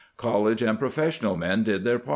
[0.17, 2.09] College and professional men did their pan.